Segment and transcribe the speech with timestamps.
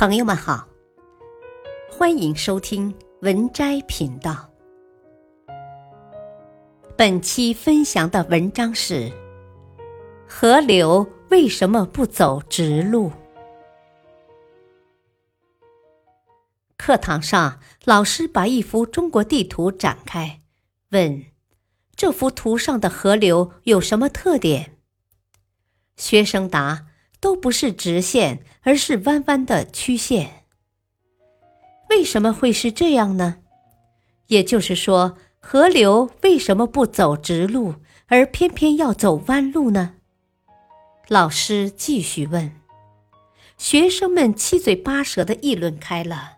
[0.00, 0.66] 朋友们好，
[1.90, 4.48] 欢迎收听文摘频道。
[6.96, 9.12] 本期分享的文章是：
[10.26, 13.12] 河流为什么不走直路？
[16.78, 20.40] 课堂上，老师把一幅中国地图展开，
[20.92, 21.26] 问
[21.94, 24.78] ：“这幅图上的河流有什么特点？”
[25.98, 26.86] 学生答
[27.20, 30.44] ：“都不是直线，而是弯弯的曲线。”
[31.90, 33.38] 为什么会是这样呢？
[34.28, 37.74] 也就是说，河流为什么不走直路，
[38.06, 39.94] 而偏偏要走弯路呢？
[41.08, 42.52] 老师继续问，
[43.58, 46.34] 学生们七嘴八舌的议论开了。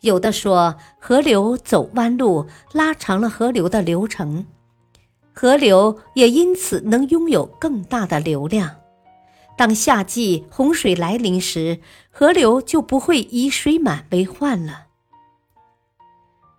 [0.00, 4.46] 有的说，河流走弯路拉长了河流的流程，
[5.34, 8.74] 河流也因此能拥有更大的流量。
[9.56, 14.86] 当夏季洪水来临时，河流就不会以水满为患了。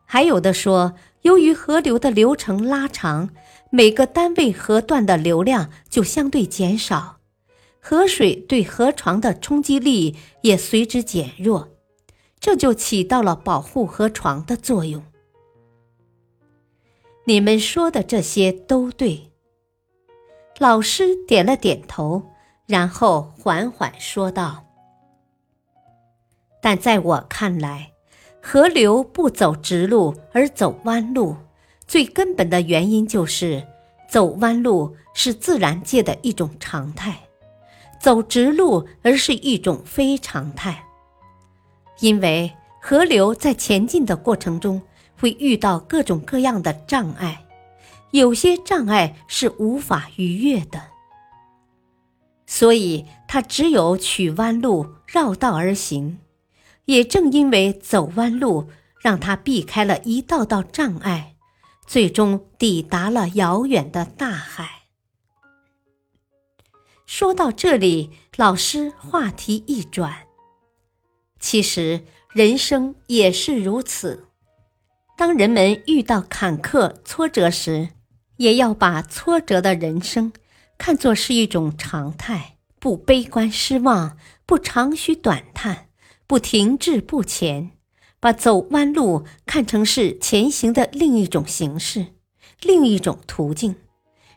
[0.06, 3.30] 还有的说，由于河流的流程拉长，
[3.70, 7.18] 每个单位河段的流量就相对减少，
[7.80, 11.70] 河水对河床的冲击力也随之减弱。
[12.40, 15.04] 这就起到了保护河床的作用。
[17.26, 19.32] 你们说的这些都对。
[20.60, 22.24] 老师点了点头，
[22.68, 24.66] 然后缓缓说道
[26.62, 27.94] ：“但在我看来，
[28.42, 31.38] 河流不走直路而走弯路，
[31.88, 33.66] 最根本的原因就是
[34.10, 37.18] 走弯路是自然界的一种常态，
[38.02, 40.84] 走直路而是一种非常态。”
[42.02, 44.82] 因为河流在前进的过程中
[45.18, 47.46] 会遇到各种各样的障碍，
[48.12, 50.82] 有些障碍是无法逾越的，
[52.58, 56.18] 所以他只有取弯路绕道而行。
[56.86, 58.68] 也正因为走弯路，
[59.00, 61.36] 让他避开了一道道障碍，
[61.86, 64.86] 最终抵达了遥远的大海。
[67.06, 70.26] 说到这里，老师话题一转。
[71.40, 74.26] 其实人生也是如此，
[75.16, 77.90] 当人们遇到坎坷挫折时，
[78.38, 80.34] 也要把挫折的人生
[80.78, 85.88] 看作是一种常态，不悲观失望，不长吁短叹，
[86.26, 87.72] 不停滞不前，
[88.20, 92.08] 把走弯路看成是前行的另一种形式，
[92.62, 93.76] 另一种途径。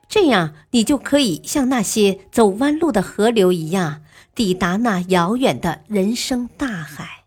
[0.08, 4.02] 这样，你就可以像那些走弯路的河流一样。
[4.32, 7.24] 抵达那遥远的人生大海。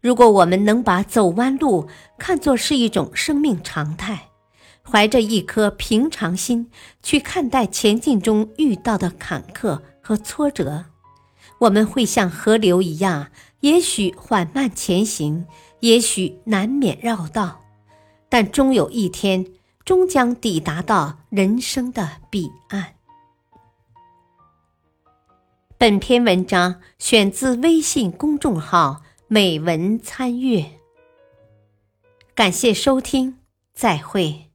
[0.00, 1.88] 如果我们能把走弯路
[2.18, 4.28] 看作是一种生命常态，
[4.84, 6.70] 怀着一颗平常心
[7.02, 10.86] 去看待前进中遇到的坎坷和挫折，
[11.60, 15.46] 我们会像河流一样，也许缓慢前行，
[15.80, 17.60] 也许难免绕道，
[18.28, 19.46] 但终有一天，
[19.84, 22.94] 终将抵达到人生的彼岸。
[25.78, 30.78] 本篇文章选自微信公众号“美文参阅”，
[32.36, 33.38] 感谢收听，
[33.74, 34.51] 再会。